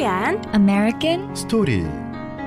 [0.00, 1.82] Korean American Story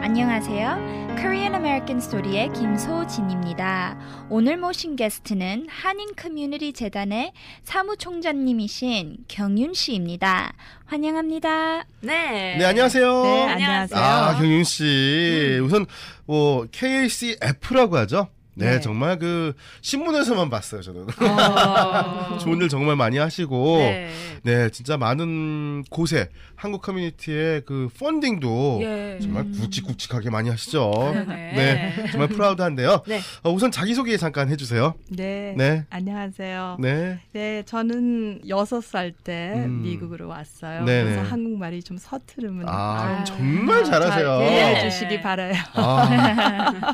[0.02, 1.15] 안녕하세요.
[1.20, 3.96] Korean American Story의 김소진입니다.
[4.31, 7.31] 오늘 모신 게스트는 한인 커뮤니티 재단의
[7.62, 10.53] 사무총장님이신 경윤 씨입니다.
[10.85, 11.85] 환영합니다.
[12.02, 12.56] 네.
[12.58, 13.24] 네 안녕하세요.
[13.24, 13.99] 네, 안녕하세요.
[14.01, 15.85] 아 경윤 씨 우선
[16.26, 18.29] 뭐 KACF라고 하죠.
[18.55, 18.80] 네, 네.
[18.80, 21.05] 정말 그 신문에서만 봤어요 저는.
[21.20, 22.38] 어.
[22.41, 24.09] 좋은 일 정말 많이 하시고 네.
[24.43, 24.70] 네.
[24.70, 29.20] 진짜 많은 곳에 한국 커뮤니티의 그 펀딩도 예.
[29.21, 30.91] 정말 굵직굵직하게 많이 하시죠.
[31.13, 31.53] 네네.
[31.53, 33.03] 네, 정말 프라우드한데요.
[33.07, 33.20] 네.
[33.43, 34.93] 어, 우선 자기 소개 잠깐 해주세요.
[35.09, 35.54] 네.
[35.57, 35.85] 네.
[35.90, 36.77] 안녕하세요.
[36.79, 37.20] 네.
[37.34, 37.63] 네.
[37.65, 39.81] 저는 여섯 살때 음.
[39.81, 40.85] 미국으로 왔어요.
[40.85, 44.26] 그래서 한국말이 좀 서투르면 아, 좀 정말 잘하세요.
[44.26, 44.90] 잘 이해해 네.
[44.90, 45.54] 주시기 바라요.
[45.73, 46.93] 아,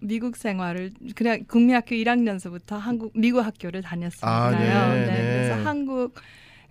[0.00, 4.72] 미국 생활을 그냥 국민학교 1학년서부터 한국 미국 학교를 다녔으니까요.
[4.72, 5.12] 아, 네, 네.
[5.32, 6.14] 그래서 한국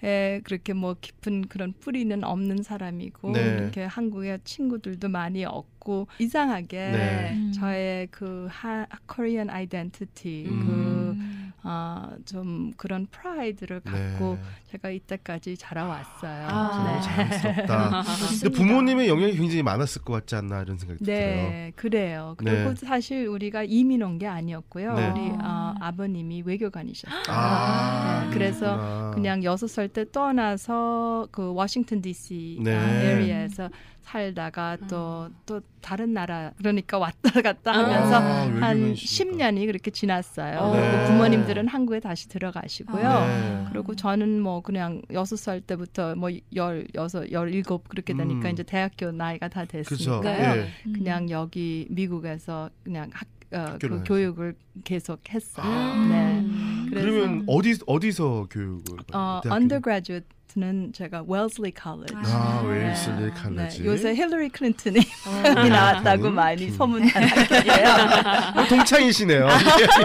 [0.01, 3.57] 에 그렇게 뭐 깊은 그런 뿌리는 없는 사람이고 네.
[3.57, 5.78] 이렇게 한국에 친구들도 많이 없고
[6.19, 7.31] 이상하게 네.
[7.33, 7.51] 음.
[7.53, 10.65] 저의 그 하, Korean identity 음.
[10.65, 14.41] 그 어, 좀 그런 프라이드를 갖고 네.
[14.71, 16.47] 제가 이때까지 자라왔어요.
[16.49, 17.01] 아, 네.
[17.01, 18.03] 자랑스럽다.
[18.41, 18.49] 근데.
[18.57, 21.19] 부모님의 영향이 굉장히 많았을 것 같지 않나 이런 생각이 들어요.
[21.19, 22.35] 네, 그래요.
[22.37, 22.75] 그리고 네.
[22.75, 24.93] 사실 우리가 이민 온 게 아니었고요.
[24.95, 25.09] 네.
[25.09, 27.23] 우리 어, 아버님이 외교관이셨어요.
[27.27, 29.11] 아, 네, 그래서 그렇구나.
[29.11, 32.59] 그냥 여섯 살 때 떠나서 그 워싱턴 D.C.
[32.63, 32.71] 네.
[32.71, 33.69] area에서
[34.09, 39.37] 살다가 또또 다른 나라 그러니까 왔다 갔다 하면서 아, 한 외교관이시니까.
[39.51, 40.73] 10년이 그렇게 지났어요.
[40.73, 41.05] 네.
[41.05, 43.03] 부모님들은 한국에 다시 들어가시고요.
[43.07, 43.65] 네.
[43.71, 48.53] 그리고 저는 뭐 그냥 여섯 살 때부터 뭐 열 여섯 열 일곱 그렇게 되니까 음.
[48.53, 49.59] 이제 대학교 나이가 다.
[49.65, 50.61] 됐으니까요.
[50.61, 50.69] 예.
[50.93, 54.03] 그냥 여기 미국에서 그냥 학 어, 그.
[54.05, 55.65] 교육을 계속 했어요.
[55.65, 56.89] 음.
[56.93, 57.01] 네.
[57.01, 59.55] 그러면 어디 어디서 교육을 어, 대학교?
[59.55, 62.13] undergraduate는 제가 웰슬리 College.
[62.15, 62.69] 아, 네.
[62.69, 63.85] 웨일슬리 네, 칼레지.
[63.85, 65.49] 요새 힐러리 클린턴이 어.
[65.67, 66.35] 나왔다고 음.
[66.35, 68.61] 많이 소문난 학교예요.
[68.61, 69.47] 어, 동창이시네요.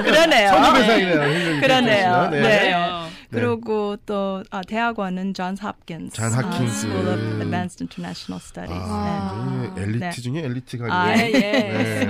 [0.04, 0.48] 그러네요.
[0.50, 1.22] 선후배 사이네요.
[1.22, 2.30] 힐러리 그러네요.
[2.30, 2.40] 네.
[2.42, 3.04] 그래요.
[3.30, 6.14] 그리고 또 아, 대학원은 존 홉킨스.
[6.16, 6.86] 존 홉킨스.
[6.86, 8.86] School of Advanced International Studies.
[8.88, 9.82] 아, 네.
[9.82, 10.10] 엘리트 네.
[10.12, 11.16] 중에 엘리트가 아.
[11.18, 12.06] 예, 예.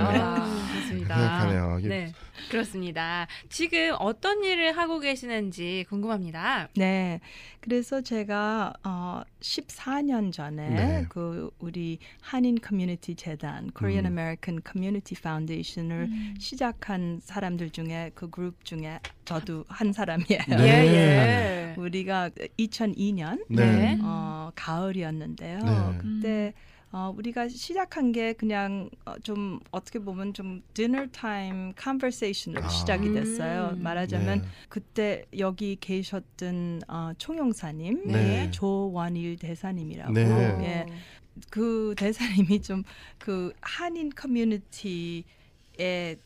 [1.07, 1.13] 네.
[1.13, 1.77] 생각하네요.
[1.79, 2.13] 이게 네.
[2.49, 3.27] 그렇습니다.
[3.49, 6.69] 지금 어떤 일을 하고 계시는지 궁금합니다.
[6.75, 7.19] 네.
[7.61, 11.05] 그래서 제가 어 14년 전에 네.
[11.09, 14.11] 그 우리 한인 커뮤니티 재단 Korean 음.
[14.11, 16.35] American Community Foundation을 음.
[16.39, 20.41] 시작한 사람들 중에 그 그룹 중에 저도 한 사람이에요.
[20.49, 20.63] 네.
[20.63, 21.75] 예, 예.
[21.77, 22.29] 우리가
[22.59, 23.97] 2002년 네.
[24.03, 25.59] 어 가을이었는데요.
[25.59, 25.97] 네.
[25.97, 26.53] 그때
[26.95, 32.69] 어, 우리가 시작한 게 그냥 어, 좀 어떻게 보면 좀 dinner time conversation으로 아.
[32.69, 33.71] 시작이 됐어요.
[33.73, 33.83] 음.
[33.83, 34.47] 말하자면 네.
[34.69, 38.49] 그때 여기 계셨던 어, 총영사님, 네.
[38.51, 40.23] 조원일 대사님이라고 네.
[40.23, 40.85] 예,
[41.49, 42.83] 그 대사님이 좀
[43.25, 45.23] 그 한인 커뮤니티의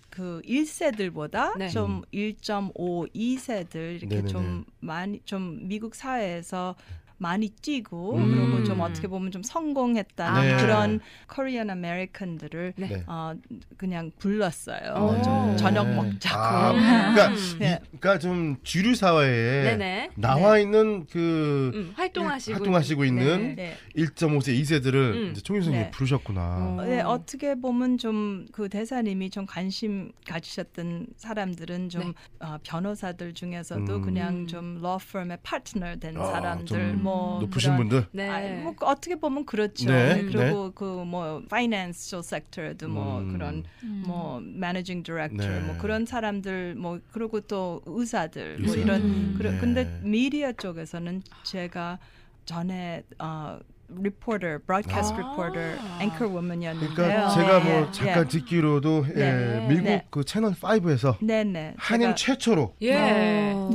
[0.09, 1.69] 그 1세들보다 네.
[1.69, 4.28] 좀 1.5, 2세들 이렇게 네네네.
[4.28, 6.75] 좀 많이 좀 미국 사회에서
[7.19, 8.31] 많이 뛰고 음.
[8.31, 10.62] 그리고 좀 어떻게 보면 좀 성공했다는 네.
[10.62, 12.88] 그런 코리안 아메리칸들을 네.
[12.88, 13.03] 네.
[13.07, 13.34] 어
[13.78, 14.94] 그냥 불렀어요.
[14.96, 15.22] 오.
[15.22, 15.96] 좀 저녁 네.
[15.96, 16.40] 먹자고.
[16.40, 16.80] 아, 음.
[17.13, 17.81] 그러니까, 네.
[17.84, 20.09] 이, 그러니까 좀 주류 사회에 네네.
[20.16, 23.75] 나와 있는 그 음, 활동하시고, 활동하시고 있는 네.
[23.96, 25.31] 1.5세 2세들을 음.
[25.31, 25.91] 이제 총영사님이 네.
[25.91, 26.41] 부르셨구나.
[26.41, 26.84] 어.
[26.86, 32.13] 네, 어떻게 보면 좀 그 대사님이 좀 관심 가지셨던 사람들은 좀 네.
[32.40, 34.01] 어, 변호사들 중에서도 음.
[34.01, 38.05] 그냥 좀 law firm의 파트너 된 아, 사람들 좀뭐 높으신 그런- 분들.
[38.11, 38.29] 네.
[38.29, 39.87] 아, 뭐 어떻게 보면 그렇죠.
[39.89, 43.33] 네, 네, 그리고 그뭐 financial sector도 뭐 음.
[43.33, 43.63] 그런
[44.05, 45.59] 뭐 managing director 네.
[45.61, 48.81] 뭐 그런 사람들 뭐 그리고 또 의사들 뭐 의사들.
[48.83, 49.35] 이런 음.
[49.37, 49.59] 그런 네.
[49.59, 51.99] 근데 미디어 쪽에서는 제가
[52.45, 53.59] 전에 어
[53.91, 55.17] 리포터, broadcast 아.
[55.17, 55.59] reporter,
[56.01, 56.94] anchor woman이었는데요.
[56.95, 58.27] 그러니까 제가 뭐 예, 잠깐 예.
[58.27, 59.65] 듣기로도 예, 네.
[59.69, 60.06] 미국 네.
[60.09, 61.74] 그 채널 5에서 네네.
[61.77, 63.51] 한인 제가- 최초로 예.
[63.56, 63.69] 어.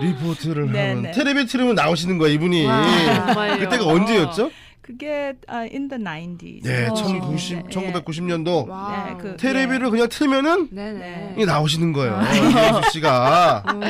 [0.00, 1.10] 리포트를 네, 하는 네.
[1.12, 2.66] 텔레비 틀으면 나오시는 거야 이분이.
[2.66, 3.56] 와.
[3.58, 4.50] 그때가 언제였죠?
[4.80, 6.62] 그게 아, in the 90s.
[6.62, 6.94] 네, 어.
[6.94, 8.92] 1090, 네, 1990년도 와우.
[9.06, 10.98] 네, 그- 텔레비를 그냥 틀면은 네네.
[10.98, 11.32] 네.
[11.36, 12.20] 이게 나오시는 거예요.
[12.22, 13.62] 이혜수 씨가.
[13.74, 13.80] 오.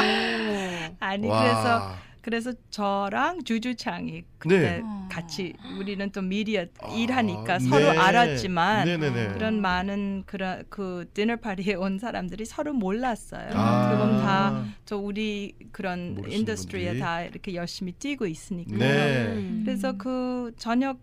[1.00, 1.42] 아니 와.
[1.42, 4.82] 그래서 그래서 저랑 주주 창이 그때 네.
[5.10, 7.68] 같이 우리는 또 미디어 아, 일하니까 네.
[7.68, 9.34] 서로 알았지만 네네네.
[9.34, 13.50] 그런 많은 그런 그 디너 파티에 온 사람들이 서로 몰랐어요.
[13.52, 13.82] 아.
[13.82, 17.00] 어떻게 보면 다 저 우리 그런 industry에 분들이.
[17.00, 18.74] 다 이렇게 열심히 뛰고 있으니까.
[18.74, 19.26] 네.
[19.34, 19.60] 음.
[19.62, 20.98] 그래서 그 저녁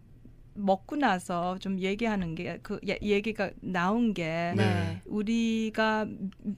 [0.55, 4.99] 먹고 나서 좀 얘기하는 게 그 얘기가 나온 게 네.
[5.05, 6.07] 우리가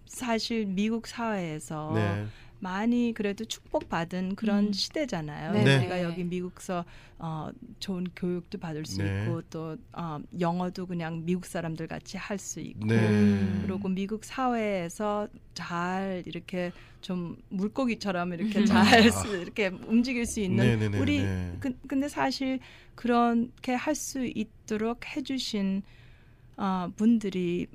[0.05, 2.25] 사실 미국 사회에서 네.
[2.63, 4.73] 많이 그래도 축복받은 그런 음.
[4.73, 5.51] 시대잖아요.
[5.51, 5.77] 네.
[5.77, 6.85] 우리가 여기 미국서
[7.19, 7.49] 어,
[7.79, 9.21] 좋은 교육도 받을 수 네.
[9.23, 12.95] 있고 또 어, 영어도 그냥 미국 사람들 같이 할 수 있고 네.
[13.09, 13.63] 음.
[13.65, 16.71] 그리고 미국 사회에서 잘 이렇게
[17.01, 18.65] 좀 물고기처럼 이렇게 음.
[18.65, 19.11] 잘 아.
[19.11, 20.99] 쓰- 이렇게 움직일 수 있는 네네네.
[20.99, 21.53] 우리 네.
[21.59, 22.59] 그, 근데 사실
[22.95, 25.83] 그렇게 할 수 있도록 해주신
[26.57, 27.67] 어, 분들이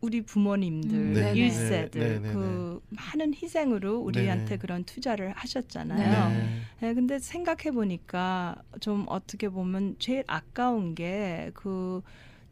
[0.00, 1.32] 우리 부모님들, 음, 네.
[1.34, 4.56] 일세들 네, 네, 네, 그 많은 희생으로 우리한테 네.
[4.56, 6.28] 그런 투자를 하셨잖아요.
[6.38, 6.60] 네.
[6.80, 12.02] 네, 근데 생각해 보니까 좀 어떻게 보면 제일 아까운 게그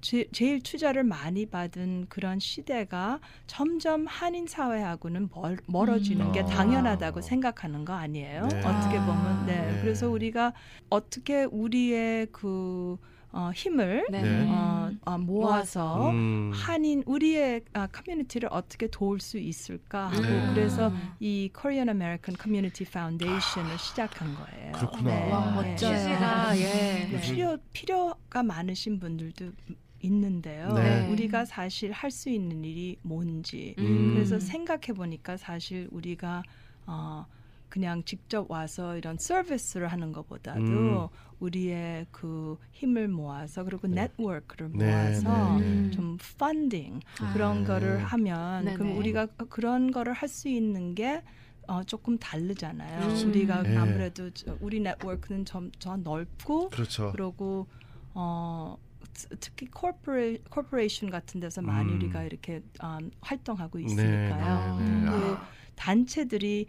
[0.00, 6.32] 제 일 투자를 많이 받은 그런 시대가 점점 한인 사회하고는 멀, 멀어지는 음.
[6.32, 6.44] 게 아.
[6.46, 8.46] 당연하다고 생각하는 거 아니에요?
[8.46, 8.58] 네.
[8.58, 9.44] 어떻게 보면 아.
[9.46, 9.72] 네.
[9.72, 9.80] 네.
[9.80, 10.52] 그래서 우리가
[10.90, 12.96] 어떻게 우리의 그
[13.36, 14.22] 어, 힘을 네.
[14.22, 14.46] 네.
[14.50, 16.50] 어, 어, 모아서 음.
[16.54, 20.54] 한인 우리의 아, 커뮤니티를 어떻게 도울 수 있을까 하고 네.
[20.54, 20.90] 그래서
[21.20, 24.72] 이 Korean American Community Foundation을 시작한 거예요.
[24.72, 25.10] 그렇구나.
[25.10, 25.30] 네.
[25.30, 25.70] 와, 네.
[25.72, 25.96] 멋져요.
[25.98, 27.08] 취지가 예.
[27.12, 27.20] 네.
[27.20, 29.52] 필요 필요가 많으신 분들도
[30.00, 30.72] 있는데요.
[30.72, 31.06] 네.
[31.10, 34.12] 우리가 사실 할 수 있는 일이 뭔지 음.
[34.14, 36.42] 그래서 생각해 보니까 사실 우리가
[36.86, 37.26] 어
[37.68, 41.08] 그냥 직접 와서 이런 서비스를 하는 것보다도 음.
[41.40, 44.02] 우리의 그 힘을 모아서 그리고 네.
[44.02, 45.90] 네트워크를 네, 모아서 네.
[45.90, 47.32] 좀 펀딩 아.
[47.32, 47.64] 그런 네.
[47.64, 48.76] 거를 하면 네네.
[48.76, 51.22] 그럼 우리가 그런 거를 할 수 있는 게
[51.68, 53.00] 어, 조금 다르잖아요.
[53.24, 53.28] 음.
[53.28, 53.76] 우리가 네.
[53.76, 57.10] 아무래도 저- 우리 네트워크는 좀, 더 넓고 그렇죠.
[57.12, 57.66] 그리고
[58.14, 58.76] 어
[59.12, 61.96] 트- 특히 corpora-, corporation 같은 데서 많이 음.
[61.96, 64.76] 우리가 이렇게 음, 활동하고 네, 있으니까요.
[64.78, 65.06] 네, 네.
[65.10, 66.66] 그 아, 단체들이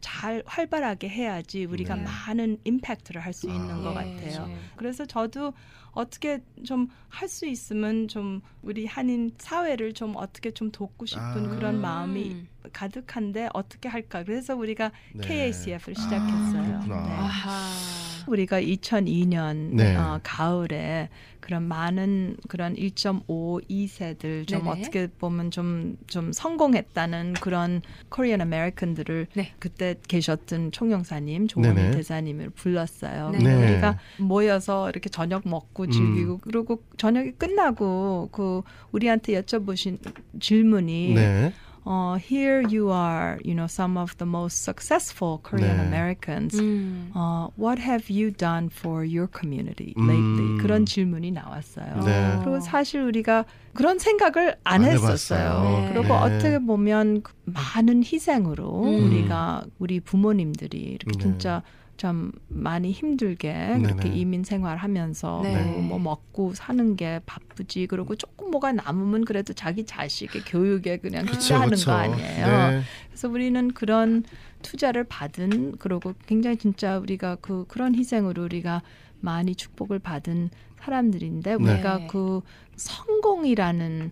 [0.00, 2.02] 잘 활발하게 해야지 우리가 네.
[2.04, 3.80] 많은 임팩트를 할 수 있는 아.
[3.80, 4.50] 것 예, 같아요.
[4.50, 4.56] 예.
[4.76, 5.52] 그래서 저도
[5.92, 11.48] 어떻게 좀 할 수 있으면 좀 우리 한인 사회를 좀 어떻게 좀 돕고 싶은 아.
[11.56, 12.48] 그런 마음이 음.
[12.72, 14.22] 가득한데 어떻게 할까?
[14.24, 15.26] 그래서 우리가 네.
[15.26, 16.80] KACF를 아, 시작했어요.
[16.80, 17.02] 그렇구나.
[17.06, 17.12] 네.
[17.12, 18.09] 아하.
[18.26, 19.96] 우리가 2002년 네.
[19.96, 21.08] 어, 가을에
[21.40, 24.70] 그런 많은 그런 1.5, 2세들 좀 네네.
[24.70, 29.52] 어떻게 보면 좀, 좀 성공했다는 그런 코리안 아메리칸들을 네.
[29.58, 31.90] 그때 계셨던 총영사님, 조원희 네네.
[31.92, 33.30] 대사님을 불렀어요.
[33.30, 33.38] 네.
[33.38, 33.54] 네.
[33.72, 35.90] 우리가 모여서 이렇게 저녁 먹고 음.
[35.90, 38.62] 즐기고 그리고 저녁이 끝나고 그
[38.92, 39.98] 우리한테 여쭤보신
[40.38, 41.52] 질문이 네.
[41.84, 45.86] 어, here you are, you know, some of the most successful Korean 네.
[45.86, 46.60] Americans.
[46.60, 47.10] 음.
[47.14, 50.06] 어, what have you done for your community 음.
[50.08, 50.58] lately?
[50.58, 52.04] 그런 질문이 나왔어요.
[52.04, 52.38] 네.
[52.40, 55.62] 그리고 사실 우리가 그런 생각을 안, 안 했었어요.
[55.62, 55.92] 네.
[55.92, 56.36] 그리고 네.
[56.36, 59.06] 어떻게 보면 그 많은 희생으로 음.
[59.06, 61.18] 우리가 우리 부모님들이 이렇게 네.
[61.18, 61.62] 진짜
[62.00, 64.16] 참 많이 힘들게 그렇게 네네.
[64.16, 65.52] 이민 생활하면서 네.
[65.52, 71.26] 그리고 뭐 먹고 사는 게 바쁘지 그리고 조금 뭐가 남으면 그래도 자기 자식의 교육에 그냥
[71.26, 71.76] 투자하는.
[71.76, 72.46] 거 아니에요.
[72.46, 72.80] 네.
[73.08, 74.24] 그래서 우리는 그런
[74.62, 78.80] 투자를 받은 그리고 굉장히 진짜 우리가 그 그런 희생으로 우리가
[79.20, 80.48] 많이 축복을 받은
[80.80, 81.62] 사람들인데 네.
[81.62, 82.40] 우리가 그
[82.76, 84.10] 성공이라는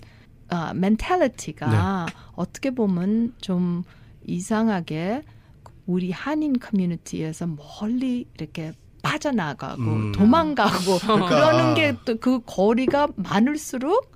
[0.50, 2.14] 아, mentality가 네.
[2.34, 3.82] 어떻게 보면 좀
[4.26, 5.22] 이상하게
[5.88, 10.12] 우리 한인 커뮤니티에서 멀리 이렇게 빠져나가고 음.
[10.12, 11.28] 도망가고 그러니까.
[11.28, 14.12] 그러는 게 또 그 거리가 많을수록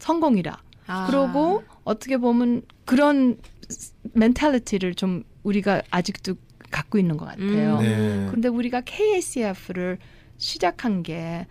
[0.00, 0.60] 성공이라.
[0.88, 1.06] 아.
[1.06, 3.38] 그러고 어떻게 보면 그런
[4.14, 6.34] mentality를 좀 우리가 아직도
[6.70, 7.78] 갖고 있는 것 같아요.
[7.78, 7.82] 음.
[7.82, 8.28] 네.
[8.30, 9.98] 근데 우리가 KACF를
[10.36, 11.46] 시작한 게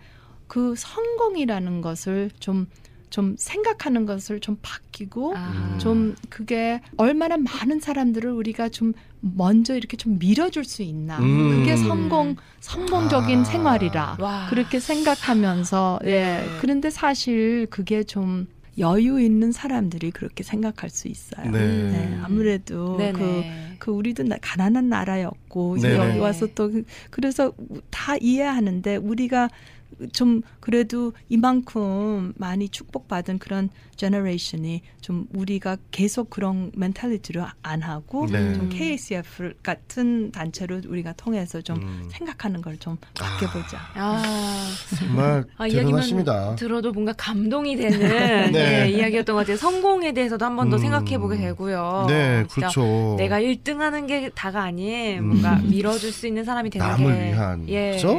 [0.52, 2.66] 그 성공이라는 것을 좀,
[3.08, 5.78] 좀 생각하는 것을 좀 바뀌고 아.
[5.78, 8.92] 좀 그게 얼마나 많은 사람들을 우리가 좀
[9.24, 11.18] 먼저 이렇게 좀 밀어줄 수 있나.
[11.20, 11.60] 음.
[11.60, 13.44] 그게 성공, 성공적인 아.
[13.44, 14.16] 생활이라.
[14.20, 14.46] 와.
[14.50, 16.10] 그렇게 생각하면서 예.
[16.10, 16.46] 네.
[16.60, 18.48] 그런데 사실 그게 좀
[18.78, 21.50] 여유 있는 사람들이 그렇게 생각할 수 있어요.
[21.50, 21.58] 네.
[21.58, 23.76] 네, 아무래도 그, 네네.
[23.78, 25.96] 그 우리도 나- 가난한 나라였고 네네.
[25.96, 27.52] 여기 와서 또 그- 그래서
[27.90, 29.50] 다 이해하는데 우리가
[30.12, 38.52] 좀 그래도 이만큼 많이 축복받은 그런 generation이 좀 우리가 계속 그런 mentality를 안 하고 네.
[38.54, 42.08] 좀 KCF 같은 단체로 우리가 통해서 좀 음.
[42.10, 43.78] 생각하는 걸 좀 바뀌어보자.
[43.94, 44.22] 아,
[44.98, 46.56] 정말 아, 대단하십니다.
[46.56, 48.86] 들어도 뭔가 감동이 되는 네.
[48.86, 49.56] 예, 이야기였던 것 같아요.
[49.56, 50.78] 성공에 대해서도 한 번더 음.
[50.78, 52.06] 생각해 보게 되고요.
[52.08, 53.14] 네, 그렇죠.
[53.18, 55.28] 내가 1등하는 게 다가 아닌 음.
[55.28, 57.92] 뭔가 밀어줄 수 있는 사람이 되는 남을 게 위한, 예.
[57.92, 58.18] 그죠?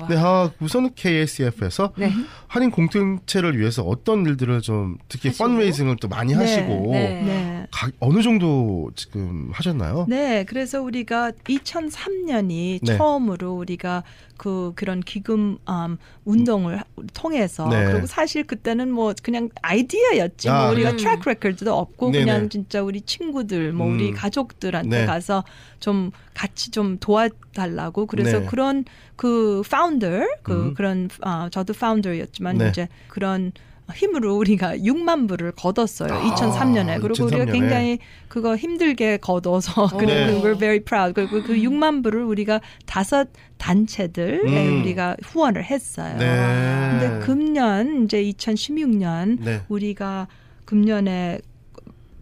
[0.00, 0.08] 와.
[0.08, 2.12] 네, 아, 우선은 KSF에서 네.
[2.54, 5.44] 한인 공동체를 위해서 어떤 일들을 좀 특히 하시고.
[5.44, 7.22] 펀레이징을 또 많이 네, 하시고 네.
[7.24, 7.66] 네.
[7.72, 10.06] 가- 어느 정도 지금 하셨나요?
[10.08, 12.96] 네, 그래서 우리가 2003년이 네.
[12.96, 14.04] 처음으로 우리가
[14.36, 17.86] 그 그런 기금 음, 운동을 하- 통해서 네.
[17.90, 20.96] 그리고 사실 그때는 뭐 그냥 아이디어였지 아, 뭐 우리가 네.
[20.96, 22.24] 트랙 레코드도 없고 네네.
[22.24, 24.14] 그냥 진짜 우리 친구들 뭐 우리 음.
[24.14, 25.06] 가족들한테 네.
[25.06, 25.42] 가서
[25.80, 28.46] 좀 같이 좀 도와달라고 그래서 네.
[28.46, 28.84] 그런
[29.16, 30.04] 그 파운더
[30.42, 30.74] 그 음.
[30.74, 32.68] 그런 아 저도 파운더였지만 네.
[32.68, 33.52] 이제 그런
[33.92, 36.10] 힘으로 우리가 6만 불을 걷었어요.
[36.10, 37.02] 아, 2003년에.
[37.02, 37.52] 그리고 우리가 2003년에.
[37.52, 37.98] 굉장히
[38.28, 40.40] 그거 힘들게 걷어서 그리고 네.
[40.42, 41.12] we're very proud.
[41.12, 44.80] 그리고 그 6만 불을 우리가 다섯 단체들에 음.
[44.80, 46.16] 우리가 후원을 했어요.
[46.18, 46.98] 네.
[46.98, 49.60] 근데 금년 이제 2016년 네.
[49.68, 50.28] 우리가
[50.64, 51.40] 금년에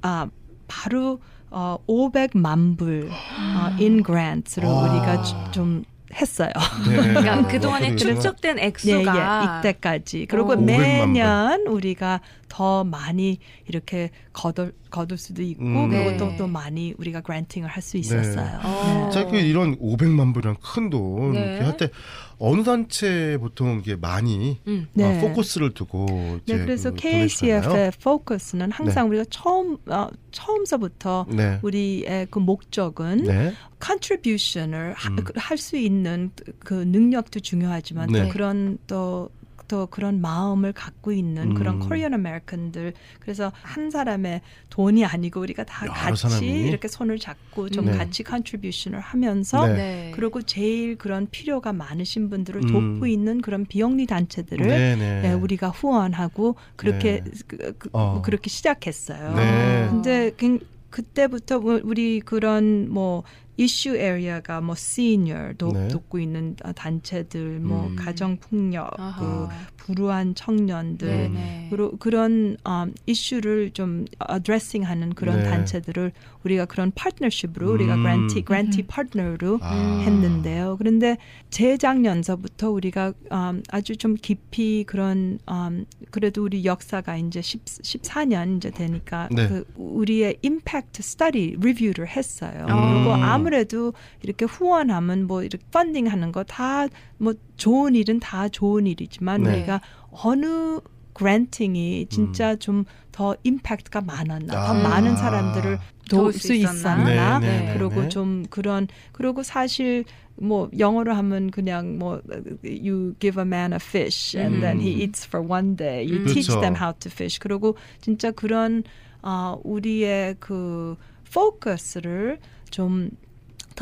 [0.03, 0.29] 아
[0.67, 4.91] 바로 어 500만 불 어, in grants를 와.
[4.91, 6.51] 우리가 주- 좀 했어요.
[6.89, 6.97] 네.
[6.97, 8.15] 그러니까 그동안에 그렇군요.
[8.21, 10.27] 축적된 네, 액수가 예, 이때까지.
[10.29, 10.57] 그리고 오.
[10.57, 10.79] 500만 불.
[10.79, 15.91] 매년 우리가 더 많이 이렇게 거둘, 거둘 수도 있고, 음.
[15.91, 16.17] 그리고 네.
[16.19, 18.61] 또, 또 많이 우리가 그랜팅을 할 수 있었어요.
[18.63, 19.11] 어.
[19.13, 21.41] 자, 그 이런 500만 불이란 큰 돈, 네.
[21.41, 21.91] 이렇게 할 때
[22.39, 24.89] 어느 단체 보통 이게 많이 음.
[24.95, 25.05] 네.
[25.05, 26.97] 어, 포커스를 두고 이제 네, 그래서 그?
[26.97, 31.61] KCF의 포커스는 항상 우리가 처음 어, 처음서부터 네.
[31.63, 33.53] 우리의 그 목적은 네.
[33.81, 35.17] contribution을 음.
[35.37, 38.25] 할수 있는 그 능력도 중요하지만 네.
[38.25, 39.31] 또 그런 또
[39.73, 41.89] 또 그런 마음을 갖고 있는 그런 음.
[41.89, 46.47] Korean American들 그래서 한 사람의 돈이 아니고 우리가 다 같이 사람이.
[46.69, 47.93] 이렇게 손을 잡고 좀 네.
[47.93, 49.73] 같이 contribution을 하면서 네.
[49.73, 50.13] 네.
[50.15, 52.97] 그리고 제일 그런 필요가 많으신 분들을 음.
[52.99, 55.23] 돕고 있는 그런 비영리 단체들을 네, 네.
[55.23, 57.31] 네, 우리가 후원하고 그렇게 네.
[57.47, 58.21] 그, 그, 어.
[58.23, 59.35] 그렇게 시작했어요.
[59.37, 59.87] 네.
[59.89, 60.59] 근데 그-
[60.91, 63.23] 그때부터 우- 우리 그런 뭐
[63.57, 65.89] 이슈 에리어가 뭐 시니어 도, 네.
[65.89, 67.97] 돕고 있는 아, 단체들 뭐 음.
[67.97, 69.49] 가정 폭력 그 아하.
[69.77, 71.67] 불우한 청년들 네네.
[71.71, 75.51] 그리고 그런 음, 이슈를 좀 어드레싱하는 그런 네.
[75.51, 76.13] 단체들을
[76.45, 78.03] 우리가 그런 파트너십으로 우리가 음.
[78.03, 78.87] 그랜티 그랜티 음.
[78.89, 80.03] 파트너로 아.
[80.05, 80.77] 했는데요.
[80.79, 81.19] 그런데
[81.51, 88.71] 재작년서부터 우리가 음, 아주 좀 깊이 그런 음, 그래도 우리 역사가 이제 10, 14년 이제
[88.71, 89.49] 되니까 네.
[89.49, 92.67] 그 우리의 임팩트 스터디 리뷰를 했어요.
[92.69, 92.95] 음.
[92.95, 98.49] 그리고 아무 래도 이렇게 후원하면 뭐 이렇게 펀딩 하는 거 다 뭐 좋은 일은 다
[98.49, 99.51] 좋은 일이지만 네.
[99.53, 99.81] 우리가
[100.11, 100.81] 어느
[101.13, 104.73] 그랜팅이 진짜 좀더 임팩트가 많았나, 더 아.
[104.75, 105.79] 많은 사람들을
[106.11, 107.03] 도울 수수 있었나?
[107.03, 108.09] 있었나, 네, 네, 그리고 네.
[108.09, 110.05] 좀 그런 그리고 사실
[110.37, 112.21] 뭐 영어로 하면 그냥 뭐
[112.65, 115.01] you give a man a fish and then he 음.
[115.03, 116.03] eats for one day.
[116.05, 116.27] You 음.
[116.27, 116.61] teach 그렇죠.
[116.61, 117.39] them how to fish.
[117.39, 118.83] 그리고 진짜 그런
[119.23, 120.97] 어 우리의 그
[121.33, 122.39] 포커스를
[122.71, 123.11] 좀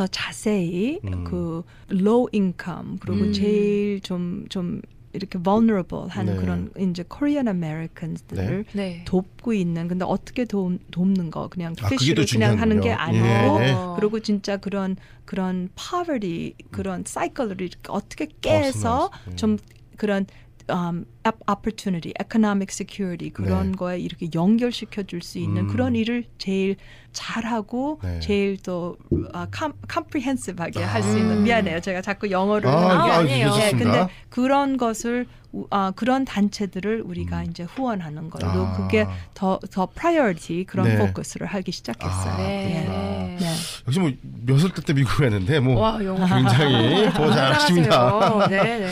[0.01, 1.25] 더 자세히 음.
[1.25, 3.33] 그 low income 그리고 음.
[3.35, 4.81] 제일 좀좀
[5.13, 6.37] 이렇게 vulnerable 한 네.
[6.37, 9.05] 그런 이제 Korean Americans들을 네.
[9.05, 12.93] 돕고 있는 근데 어떻게 돕, 돕는 거 그냥 아, 피쉬를 더 그냥 하는 게.
[12.93, 13.73] 아니고 예.
[13.73, 13.97] 어.
[13.99, 19.37] 그리고 진짜 그런 그런 poverty 그런 사이클을 이렇게 어떻게 깨서 음.
[19.37, 19.59] 좀
[19.99, 20.25] 그런
[20.71, 23.77] um, op- opportunity, economic security 그런 네.
[23.77, 25.69] 거에 이렇게 연결시켜 줄 수 있는 음.
[25.69, 26.77] 그런 일을 제일
[27.13, 28.21] 잘하고 네.
[28.21, 28.97] 제일 또
[29.33, 31.17] 아, 컴, comprehensive하게 할수 아.
[31.19, 33.55] 있는 미안해요 제가 자꾸 영어를 아, 아, 아니에요.
[33.55, 33.71] 네.
[33.73, 37.47] 근데 그런 것을 우- 아, 그런 단체들을 우리가 음.
[37.51, 38.77] 이제 후원하는 걸로 아.
[38.77, 40.99] 그게 더더 priority 그런 네.
[40.99, 42.33] 포커스를 하기 시작했어요.
[42.33, 42.87] 아, 네.
[42.87, 42.89] 예.
[42.89, 43.51] 네.
[43.87, 44.13] 역시 뭐
[44.47, 48.47] 몇살 때 미국에 갔는데 뭐 와, 영어 굉장히 더 잘하십니다.
[48.49, 48.87] 네, 네.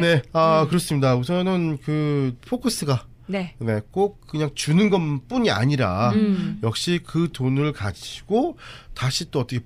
[0.00, 1.16] 네, 아 그렇습니다.
[1.16, 3.54] 우선은 그 포커스가 네.
[3.58, 6.58] 네, 꼭 그냥 주는 것뿐이 아니라 음.
[6.62, 8.58] 역시 그 돈을 가지고
[8.94, 9.60] 다시 또 어떻게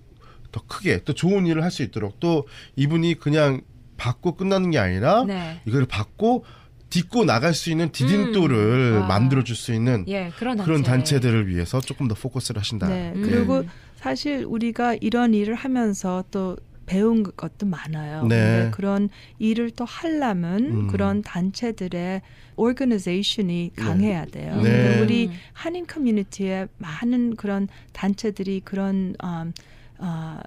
[0.52, 3.60] 더 크게 또 좋은 일을 할 수 있도록 또 이분이 그냥
[3.96, 5.60] 받고 끝나는 게 아니라 네.
[5.66, 6.44] 이걸 받고
[6.90, 9.02] 딛고 나갈 수 있는 디딤돌을 음.
[9.02, 9.06] 아.
[9.06, 10.64] 만들어 줄 수 있는 예, 그런 단체.
[10.64, 12.88] 그런 단체 들을 위해서 조금 더 포커스를 하신다.
[12.88, 13.12] 네.
[13.14, 13.22] 음.
[13.22, 13.64] 그리고
[13.96, 16.56] 사실 우리가 이런 일을 하면서 또
[16.88, 18.26] 배운 것도 많아요.
[18.26, 18.70] 네.
[18.72, 20.86] 그런 일을 또 하려면 음.
[20.88, 22.22] 그런 단체들의
[22.56, 24.56] organization이 강해야 돼요.
[24.56, 24.62] 네.
[24.62, 25.32] 근데 우리 음.
[25.52, 29.52] 한인 커뮤니티에 많은 그런 단체들이 그런 음,
[29.98, 30.40] 어,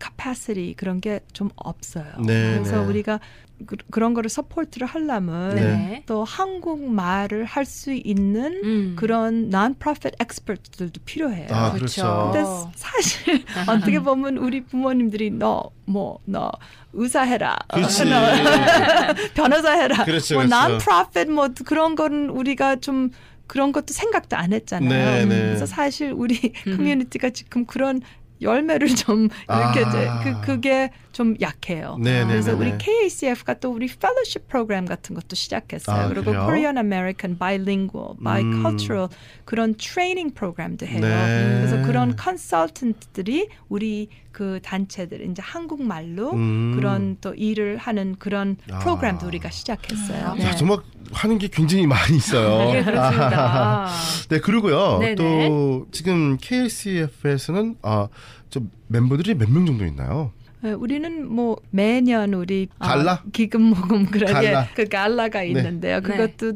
[0.00, 2.12] capacity 그런 게 좀 없어요.
[2.26, 2.86] 네, 그래서 네.
[2.86, 3.20] 우리가
[3.66, 6.02] 그, 그런 거를 support를 하려면 네.
[6.06, 8.92] 또 한국말을 할 수 있는 음.
[8.96, 11.46] 그런 non-profit expert들도 필요해요.
[11.50, 12.30] 아, 그렇죠.
[12.32, 12.32] 그렇죠.
[12.32, 16.50] 근데 사실 어떻게 보면 우리 부모님들이 너 뭐 너
[16.92, 18.04] 의사 해라, 어, 그렇지.
[18.04, 18.20] 너
[19.34, 20.56] 변호사 해라, 그렇죠, 뭐 그렇죠.
[20.56, 23.10] non-profit 뭐 그런 거는 우리가 좀
[23.46, 24.88] 그런 것도 생각도 안 했잖아요.
[24.88, 25.40] 네, 네.
[25.46, 26.76] 그래서 사실 우리 음.
[26.76, 28.00] 커뮤니티가 지금 그런
[28.42, 29.88] 열매를 좀 이렇게 아.
[29.88, 31.98] 이제 그 그게 좀 약해요.
[32.00, 32.26] 네네네.
[32.26, 36.04] 그래서 우리 KACF가 또 우리 fellowship 프로그램 같은 것도 시작했어요.
[36.04, 36.44] 아, 그리고 그래요?
[36.44, 39.08] Korean American bilingual, bicultural
[39.44, 41.00] 그런 트레이닝 프로그램도 해요.
[41.00, 41.60] 네.
[41.60, 46.72] 그래서 그런 컨설턴트들이 우리 그 단체들 이제 한국말로 음.
[46.74, 48.78] 그런 또 일을 하는 그런 아.
[48.78, 50.36] 프로그램도 우리가 시작했어요.
[50.40, 50.78] 야, 정말
[51.12, 52.76] 하는 게 굉장히 많이 있어요.
[52.76, 53.88] 예, 그렇습니다.
[54.28, 54.98] 네, 그리고요.
[54.98, 55.14] 네네.
[55.16, 58.08] 또 지금 KCF에서는 아,
[58.50, 60.32] 저 멤버들이 몇 명 정도 있나요?
[60.62, 63.14] 네, 우리는 뭐 매년 우리 갈라?
[63.14, 64.68] 어, 기금 모금 그러게 갈라.
[64.74, 66.00] 그 갈라가 있는데요.
[66.00, 66.02] 네.
[66.02, 66.52] 그것도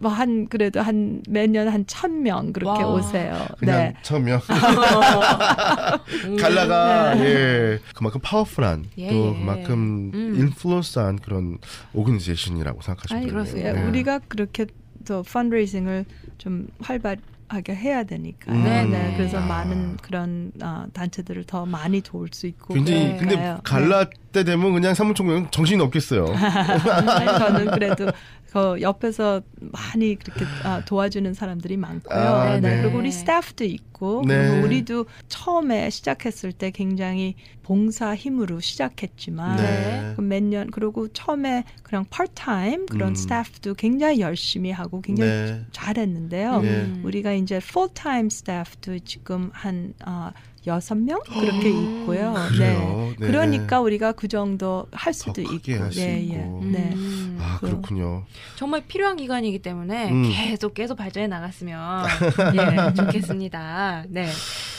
[0.00, 2.94] 뭐 한 그래도 한 매년 한 천 명 그렇게 와.
[2.94, 3.46] 오세요.
[3.58, 3.94] 그냥 네.
[4.02, 4.40] 처음이요.
[6.40, 9.38] 갈라가 예 그만큼 파워풀한 예, 또 예.
[9.38, 10.34] 그만큼 음.
[10.36, 11.58] 인플루언스한 그런
[11.94, 13.32] organization이라고 생각하시면 되겠네요.
[13.44, 13.80] 그렇습니다.
[13.82, 13.88] 예.
[13.88, 14.66] 우리가 그렇게
[15.06, 16.04] 또 fundraising을
[16.38, 17.16] 좀 활발
[17.48, 18.54] 하게 해야 되니까요.
[18.56, 18.90] 음.
[18.90, 19.46] 네, 그래서 아.
[19.46, 22.74] 많은 그런 어, 단체들을 더 많이 도울 수 있고.
[22.74, 23.16] 굉장히 네.
[23.16, 23.60] 근데 그러니까요.
[23.64, 24.06] 갈라
[24.38, 26.26] 때 되면 그냥 사무총장은 정신이 없겠어요.
[27.38, 28.10] 저는 그래도
[28.52, 32.18] 그 옆에서 많이 그렇게 아, 도와주는 사람들이 많고요.
[32.18, 32.82] 아, 네, 네.
[32.82, 34.48] 그리고 우리 스태프도 있고 네.
[34.48, 40.12] 그리고 우리도 처음에 시작했을 때 굉장히 봉사 힘으로 시작했지만 네.
[40.16, 43.14] 그몇년 그리고 처음에 그냥 파트타임 그런 음.
[43.14, 45.66] 스태프도 굉장히 열심히 하고 굉장히 네.
[45.72, 46.60] 잘했는데요.
[46.62, 46.68] 네.
[46.68, 47.02] 음.
[47.04, 50.30] 우리가 이제 풀타임 스태프도 지금 한 어,
[50.68, 52.00] 여섯 명 그렇게 음.
[52.02, 52.34] 있고요.
[52.50, 53.12] 그래요?
[53.18, 53.26] 네.
[53.26, 55.82] 그러니까 우리가 그 정도 할 수도 더 크게 있고.
[55.84, 56.60] 할 수 예, 있고.
[56.64, 56.66] 예.
[56.68, 56.90] 네.
[56.94, 57.38] 음.
[57.40, 58.24] 아 그렇군요.
[58.56, 60.30] 정말 필요한 기관이기 때문에 음.
[60.32, 62.04] 계속 계속 발전해 나갔으면
[62.54, 64.04] 예, 좋겠습니다.
[64.08, 64.28] 네.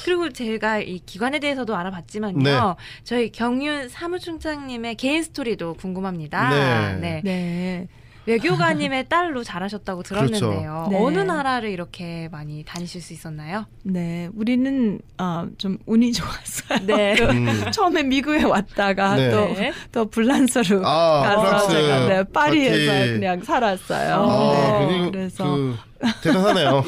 [0.05, 2.39] 그리고 제가 이 기관에 대해서도 알아봤지만요.
[2.43, 2.58] 네.
[3.03, 6.50] 저희 경윤 사무총장님의 개인 스토리도 궁금합니다.
[6.50, 6.96] 네.
[7.00, 7.22] 네.
[7.24, 7.88] 네.
[8.30, 10.86] 외교관님의 딸로 잘하셨다고 들었는데요.
[10.90, 11.06] 그렇죠.
[11.06, 11.24] 어느 네.
[11.24, 13.66] 나라를 이렇게 많이 다니실 수 있었나요?
[13.84, 16.86] 네, 우리는 어, 좀 운이 좋았어요.
[16.86, 17.16] 네.
[17.22, 17.72] 음.
[17.72, 19.30] 처음에 미국에 왔다가 네.
[19.30, 19.74] 또 네.
[19.92, 21.70] 또 불란서로 아, 가서 프랑스.
[21.70, 23.12] 제가 네, 파리에서 파리.
[23.14, 24.16] 그냥 살았어요.
[24.16, 25.76] 아, 네, 그래서 그
[26.22, 26.84] 대단하네요.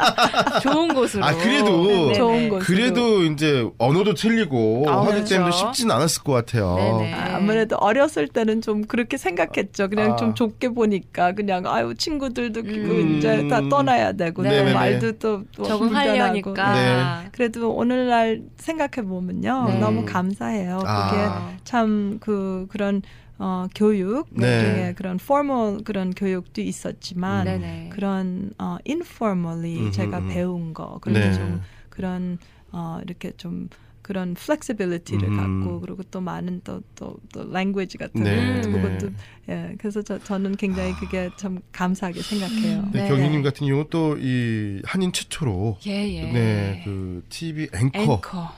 [0.62, 1.24] 좋은 곳으로.
[1.24, 2.12] 아, 그래도 네네.
[2.14, 2.58] 좋은 곳.
[2.60, 5.58] 그래도 이제 언어도 틀리고 아, 하기 때문에 그렇죠.
[5.58, 6.74] 쉽진 않았을 것 같아요.
[6.76, 7.12] 네네.
[7.14, 9.88] 아, 아무래도 어렸을 때는 좀 그렇게 생각했죠.
[9.88, 10.16] 그냥 아.
[10.16, 13.18] 좀 좁게 보니까 그냥 아유 친구들도 그 음.
[13.18, 14.72] 이제 다 떠나야 되고 또 네네네.
[14.72, 16.72] 말도 또, 또 적응하려니까.
[16.72, 17.28] 네.
[17.32, 19.78] 그래도 오늘날 생각해 보면요 네.
[19.78, 20.78] 너무 감사해요.
[20.78, 21.52] 그게 아.
[21.64, 23.02] 참그 그런
[23.38, 24.60] 어, 교육 네.
[24.60, 27.90] 중에 그런 formal 그런 교육도 있었지만 네네.
[27.92, 30.32] 그런 어, informally 음흠, 제가 음흠.
[30.32, 31.32] 배운 거 그리고 네.
[31.34, 32.38] 좀 그런
[32.72, 33.68] 어, 이렇게 좀
[34.00, 35.36] 그런 flexibility를 음.
[35.36, 38.80] 갖고 그리고 또 많은 또또또 language 같은 네, 거 네.
[38.80, 39.12] 그것도
[39.48, 42.78] 예 그래서 저, 저는 굉장히 그게 참 감사하게 생각해요.
[42.78, 42.90] 음.
[42.92, 43.08] 네, 네.
[43.08, 46.32] 경희님 같은 경우 또이 한인 최초로 예, 예.
[46.32, 48.14] 네, 그 TV 앵커.
[48.14, 48.52] 앵커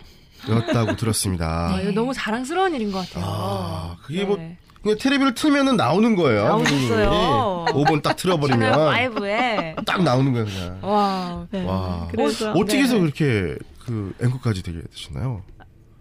[0.49, 1.75] 였다고 들었습니다.
[1.75, 3.25] 아, 이거 너무 자랑스러운 일인 것 같아요.
[3.27, 4.57] 아, 그게 뭐 네.
[4.83, 6.45] 그냥 텔레비를 틀면은 나오는 거예요.
[6.45, 7.65] 나오셨어요.
[7.69, 9.85] 5번 딱 채널 틀어버리면 5에.
[9.85, 10.79] 딱 나오는 거예요, 그냥.
[10.83, 11.47] 와.
[11.51, 11.65] 네.
[11.65, 12.09] 와.
[12.11, 12.83] 그래서 어떻게 네.
[12.85, 15.43] 해서 그렇게 그 앵커까지 되게 되셨나요?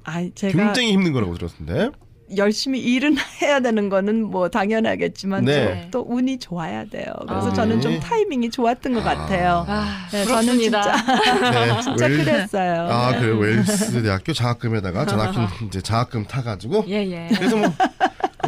[0.04, 1.92] 아 제가 굉장히 힘든 거라고 들었는데.
[2.36, 5.88] 열심히 일은 해야 되는 거는 뭐 당연하겠지만 네.
[5.92, 7.06] 또, 또 운이 좋아야 돼요.
[7.26, 7.54] 그래서 아.
[7.54, 8.00] 저는 좀 네.
[8.02, 9.16] 타이밍이 좋았던 것 아.
[9.16, 9.66] 같아요.
[9.66, 10.26] 아, 네.
[10.26, 10.82] 저는 진짜
[11.54, 12.82] 네, 진짜 웰- 그랬어요.
[12.90, 13.20] 아, 네.
[13.20, 17.30] 그래 웰스 대학교 장학금에다가 장학금 이제 장학금 타가지고 예, 예.
[17.34, 17.74] 그래서 뭐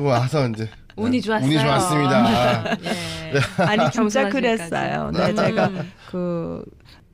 [0.07, 1.47] 와서 이제 운이 좋았어요.
[1.47, 2.77] 운이 좋았습니다.
[2.83, 3.39] 예.
[3.63, 4.27] 아니 진짜.
[4.29, 5.11] 그랬어요.
[5.11, 5.35] 네, 음.
[5.35, 5.71] 제가
[6.11, 6.63] 그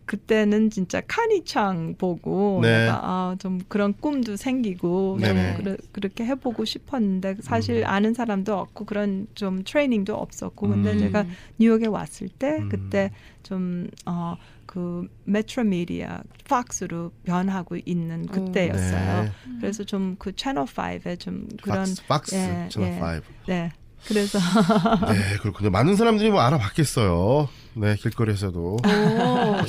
[0.06, 2.86] 그때는 진짜 카니창 보고 네.
[2.86, 7.88] 내가 아, 좀 그런 꿈도 생기고 그래, 그렇게 해보고 싶었는데 사실 음.
[7.88, 11.00] 아는 사람도 없고 그런 좀 트레이닝도 없었고 근데 음.
[11.00, 11.26] 제가
[11.60, 12.70] 뉴욕에 왔을 때 음.
[12.70, 13.12] 그때
[13.44, 19.24] 좀 어 그 메트로미디어 팍스로 변하고 있는 그때였어요.
[19.24, 19.32] 네.
[19.62, 23.00] 그래서 좀 그 채널 5에 좀 그런 박스, 박스 예, 채널 예.
[23.00, 23.22] 5.
[23.48, 23.72] 네.
[24.06, 24.38] 그래서
[25.08, 25.70] 네, 그렇군요.
[25.70, 27.48] 많은 사람들이 뭐 알아봤겠어요.
[27.76, 28.60] 네, 길거리에서도.
[28.60, 28.78] 오?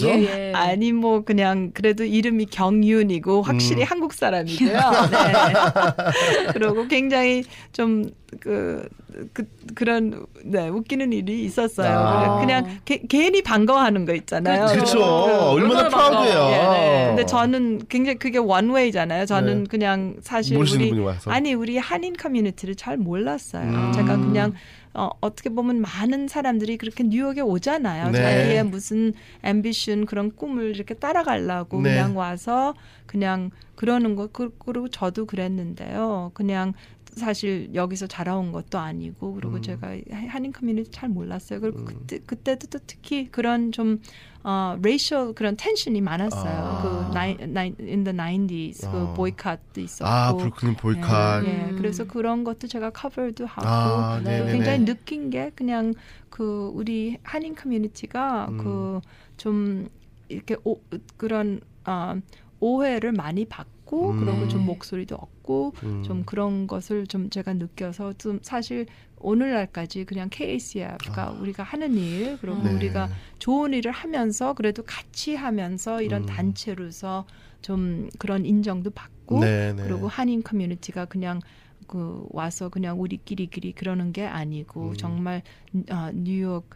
[0.01, 0.53] 예, 예.
[0.55, 3.87] 아니 뭐 그냥 그래도 이름이 경윤이고 확실히 음.
[3.89, 4.73] 한국 사람이고요.
[4.73, 6.47] 네.
[6.53, 8.89] 그리고 굉장히 좀 그
[9.33, 11.99] 그, 그런 네 웃기는 일이 있었어요.
[11.99, 12.41] 아.
[12.41, 14.67] 그냥 개, 괜히 반가워하는 거 있잖아요.
[14.67, 14.99] 그렇죠.
[14.99, 15.89] 그- 얼마나.
[15.89, 16.49] proud해요.
[16.51, 17.05] 예, 네.
[17.09, 19.27] 근데 저는 굉장히 그게 one way잖아요.
[19.27, 19.69] 저는 네.
[19.71, 21.31] 그냥 사실 우리 분이 와서.
[21.31, 23.63] 아니 우리 한인 커뮤니티를 잘 몰랐어요.
[23.69, 23.93] 음.
[23.95, 24.53] 제가 그냥
[24.97, 28.11] 어, 어떻게 보면 많은 사람들이 그렇게 뉴욕에 오잖아요.
[28.11, 28.19] 네.
[28.19, 29.13] 자기의 무슨
[29.45, 31.91] ambition 그런 꿈을 이렇게 따라가려고 네.
[31.91, 36.31] 그냥 와서 그냥 그러는 거 그- 그리고 저도 그랬는데요.
[36.35, 36.73] 그냥
[37.17, 39.63] 사실 여기서 자라온 것도 아니고 그리고 음.
[39.63, 39.97] 제가
[40.29, 41.61] 한인 커뮤니티 잘 몰랐어요.
[41.61, 41.85] 그리고 음.
[41.87, 44.01] 그때 그때도 또 특히 그런 좀
[44.45, 46.55] 어, racial 그런 tension이 많았어요.
[46.55, 46.83] 아.
[46.83, 48.93] 그 nine, nine, in the 90s 아.
[48.93, 50.09] 그 보이콧도 있었고.
[50.09, 51.43] 아 브루클린 보이콧.
[51.45, 51.71] 예, 예.
[51.71, 51.77] 음.
[51.79, 54.53] 그래서 그런 것도 제가 커버도 하고 아, 네.
[54.53, 55.95] 굉장히 느낀 게 그냥
[56.29, 59.01] 그 우리 한인 커뮤니티가 음.
[59.37, 59.89] 그좀
[60.29, 60.79] 이렇게 오,
[61.17, 62.21] 그런 어,
[62.61, 64.21] 오해를 많이 받고 음.
[64.21, 64.67] 그리고 좀 네.
[64.67, 66.03] 목소리도 없고 음.
[66.03, 68.87] 좀 그런 것을 좀 제가 느껴서 좀 사실
[69.19, 71.31] 오늘날까지 그냥 KACF가 아.
[71.31, 72.75] 우리가 하는 일 그리고 네.
[72.75, 76.27] 우리가 좋은 일을 하면서 그래도 같이 하면서 이런 음.
[76.27, 77.27] 단체로서
[77.63, 79.83] 좀 그런 인정도 받고 네 네.
[79.85, 81.41] 그리고 한인 커뮤니티가 그냥
[81.87, 84.97] 그 와서 그냥 우리끼리끼리 그러는 게 아니고 음.
[84.97, 85.43] 정말
[85.91, 86.69] 어, 뉴욕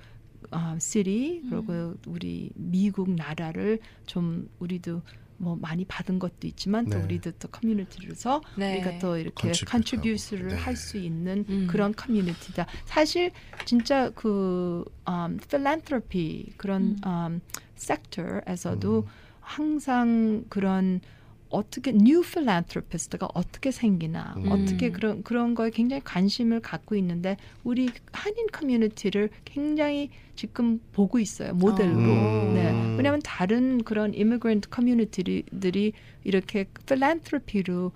[0.53, 5.03] 어, city 그리고 우리 미국 나라를 좀 우리도
[5.41, 7.05] 뭐 많이 받은 것도 있지만 또 네.
[7.05, 8.75] 우리도 또 커뮤니티로서 네.
[8.75, 10.49] 우리가 또 이렇게 contribute를.
[10.49, 10.57] 네.
[10.57, 11.67] 할수 있는 음.
[11.69, 12.67] 그런 커뮤니티다.
[12.85, 13.33] 사실
[13.65, 17.41] 진짜 그 um, philanthropy 그런 um,
[17.77, 19.05] sector에서도 음.
[19.41, 21.01] 항상 그런
[21.51, 24.51] 어떻게 new philanthropist가 어떻게 생기나 음.
[24.51, 31.53] 어떻게 그런 그런 거에 굉장히 관심을 갖고 있는데 우리 한인 커뮤니티를 굉장히 지금 보고 있어요
[31.55, 32.55] 모델로 음.
[32.55, 35.93] 네 왜냐하면 다른 그런 immigrant 커뮤니티들이
[36.25, 37.93] 이렇게 philanthropy로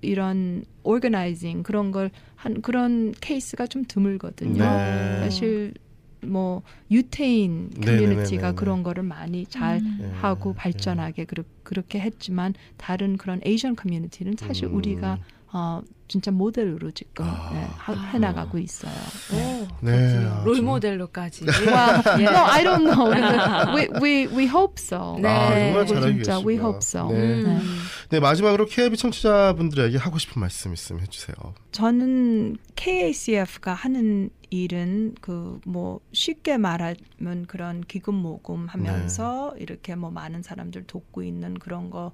[0.00, 5.20] 이런 organizing 그런 걸 한 그런 케이스가 좀 드물거든요 네.
[5.20, 5.74] 사실
[6.22, 7.70] 뭐 유태인.
[7.80, 9.98] 커뮤니티가 그런 거를 많이 잘 음.
[10.00, 10.10] 네.
[10.12, 11.26] 하고 발전하게
[11.62, 14.74] 그렇게 했지만 다른 그런 Asian 커뮤니티는 사실 음.
[14.74, 15.18] 우리가
[15.52, 17.50] 어, 진짜 모델로 지금 아.
[17.52, 18.92] 네, 하, 해나가고 있어요.
[19.32, 19.62] 네.
[19.62, 20.26] 오, 네.
[20.26, 20.60] 아, 롤.
[20.62, 21.44] 모델로까지.
[21.66, 22.24] Well, 예.
[22.24, 23.74] no, I don't know.
[23.74, 25.16] we, we, we hope so.
[25.20, 25.28] 네.
[25.28, 27.08] 아, 정말 잘하고 진짜 we hope so.
[27.12, 27.42] 네.
[27.42, 27.78] 음.
[28.10, 31.34] 네 마지막으로 KIB 청취자분들에게 하고 싶은 말씀 있으면 해주세요.
[31.72, 39.62] 저는 KACF가 하는 일은 그 뭐 쉽게 말하면 그런 기금 모금 하면서 네.
[39.62, 42.12] 이렇게 뭐 많은 사람들 돕고 있는 그런 거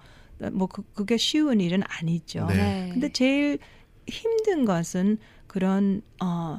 [0.53, 2.47] 뭐 그, 그게 쉬운 일은 아니죠.
[2.47, 2.55] 네.
[2.57, 2.91] 네.
[2.93, 3.59] 근데 제일
[4.07, 6.59] 힘든 것은 그런 어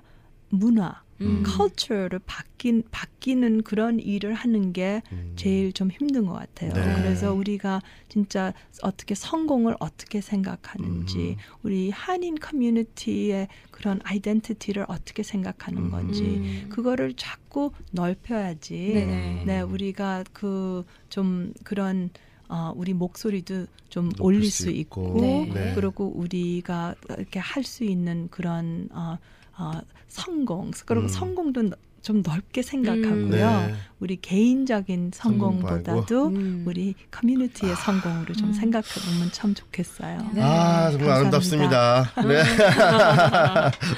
[0.50, 1.44] 문화, 음.
[1.46, 5.34] 컬처를 바뀐 바뀌는 그런 일을 하는 게 음.
[5.36, 6.74] 제일 좀 힘든 것 같아요.
[6.74, 6.82] 네.
[6.96, 11.36] 그래서 우리가 진짜 어떻게 성공을 어떻게 생각하는지, 음.
[11.64, 15.92] 우리 한인 커뮤니티의 그런 아이덴티티를 어떻게 생각하는 음.
[15.92, 16.70] 건지, 음.
[16.70, 18.92] 그거를 자꾸 넓혀야지.
[18.94, 19.44] 네네.
[19.46, 22.10] 네, 우리가 그 좀 그런
[22.50, 25.02] 어, 우리 목소리도 좀 올릴 수수 있고.
[25.02, 25.52] 있고, 네.
[25.54, 25.72] 네.
[25.76, 29.18] 그리고 우리가 이렇게 할 수 있는 그런 어,
[29.58, 29.72] 어,
[30.08, 31.08] 성공, 그리고 음.
[31.10, 31.72] 성공도
[32.08, 33.28] 좀 넓게 생각하고요.
[33.28, 33.74] 네.
[34.00, 36.64] 우리 개인적인 성공보다도 음.
[36.66, 38.54] 우리 커뮤니티의 성공으로 좀 음.
[38.54, 40.18] 생각해 보면 참 좋겠어요.
[40.34, 40.42] 네.
[40.42, 42.06] 아 정말 감사합니다.
[42.08, 42.12] 아름답습니다.
[42.26, 42.44] 네.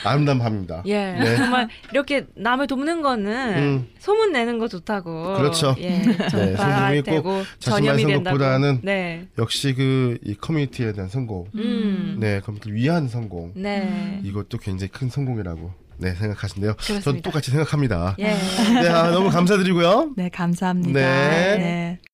[0.09, 0.81] 아름다운 밤입니다.
[0.87, 1.35] 예, 네.
[1.35, 3.87] 정말 이렇게 남을 돕는 거는 음.
[3.99, 5.35] 소문 내는 거 좋다고.
[5.35, 5.75] 그렇죠.
[5.77, 6.15] 예, 네,
[6.55, 8.39] 꼭 때고 자신만의 전염이 된다고.
[8.39, 14.57] 성공보다는 네, 역시 그 이 커뮤니티에 대한 성공, 음, 네 커뮤니티를 위한 성공 네, 이것도
[14.57, 16.75] 굉장히 큰 성공이라고 네 생각하신대요.
[16.77, 17.29] 저도 그렇습니다.
[17.29, 18.15] 똑같이 생각합니다.
[18.19, 18.23] 예.
[18.81, 20.13] 네, 아, 너무 감사드리고요.
[20.15, 20.91] 네, 감사합니다.
[20.93, 21.57] 네.
[21.57, 21.98] 네.